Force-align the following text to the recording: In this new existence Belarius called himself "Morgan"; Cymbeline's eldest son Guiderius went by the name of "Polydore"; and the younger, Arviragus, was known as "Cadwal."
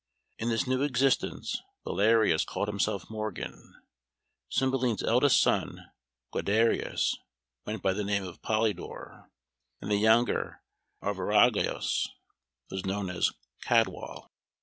In 0.39 0.49
this 0.49 0.65
new 0.65 0.81
existence 0.81 1.61
Belarius 1.85 2.43
called 2.43 2.67
himself 2.67 3.07
"Morgan"; 3.07 3.75
Cymbeline's 4.49 5.03
eldest 5.03 5.39
son 5.39 5.91
Guiderius 6.33 7.15
went 7.67 7.83
by 7.83 7.93
the 7.93 8.03
name 8.03 8.23
of 8.23 8.41
"Polydore"; 8.41 9.29
and 9.79 9.91
the 9.91 9.97
younger, 9.97 10.63
Arviragus, 11.03 12.07
was 12.71 12.83
known 12.83 13.11
as 13.11 13.29
"Cadwal." 13.63 14.31